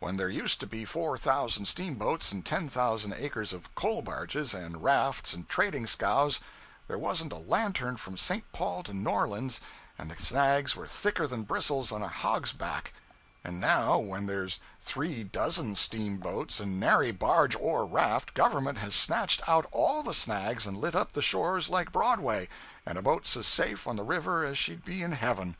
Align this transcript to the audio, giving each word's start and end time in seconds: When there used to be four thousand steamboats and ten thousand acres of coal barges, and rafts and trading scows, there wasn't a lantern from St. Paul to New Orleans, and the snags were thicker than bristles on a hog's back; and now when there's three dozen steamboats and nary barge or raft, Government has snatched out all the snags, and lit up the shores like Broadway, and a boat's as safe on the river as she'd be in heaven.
When 0.00 0.18
there 0.18 0.28
used 0.28 0.60
to 0.60 0.66
be 0.66 0.84
four 0.84 1.16
thousand 1.16 1.64
steamboats 1.64 2.30
and 2.30 2.44
ten 2.44 2.68
thousand 2.68 3.14
acres 3.14 3.54
of 3.54 3.74
coal 3.74 4.02
barges, 4.02 4.52
and 4.52 4.84
rafts 4.84 5.32
and 5.32 5.48
trading 5.48 5.86
scows, 5.86 6.40
there 6.88 6.98
wasn't 6.98 7.32
a 7.32 7.36
lantern 7.38 7.96
from 7.96 8.18
St. 8.18 8.44
Paul 8.52 8.82
to 8.82 8.92
New 8.92 9.08
Orleans, 9.08 9.60
and 9.96 10.10
the 10.10 10.22
snags 10.22 10.76
were 10.76 10.86
thicker 10.86 11.26
than 11.26 11.44
bristles 11.44 11.90
on 11.90 12.02
a 12.02 12.08
hog's 12.08 12.52
back; 12.52 12.92
and 13.42 13.62
now 13.62 13.96
when 13.98 14.26
there's 14.26 14.60
three 14.78 15.24
dozen 15.24 15.74
steamboats 15.74 16.60
and 16.60 16.78
nary 16.78 17.10
barge 17.10 17.56
or 17.56 17.86
raft, 17.86 18.34
Government 18.34 18.76
has 18.76 18.94
snatched 18.94 19.40
out 19.48 19.66
all 19.72 20.02
the 20.02 20.12
snags, 20.12 20.66
and 20.66 20.76
lit 20.76 20.94
up 20.94 21.12
the 21.14 21.22
shores 21.22 21.70
like 21.70 21.92
Broadway, 21.92 22.46
and 22.84 22.98
a 22.98 23.00
boat's 23.02 23.34
as 23.38 23.46
safe 23.46 23.86
on 23.86 23.96
the 23.96 24.04
river 24.04 24.44
as 24.44 24.58
she'd 24.58 24.84
be 24.84 25.02
in 25.02 25.12
heaven. 25.12 25.56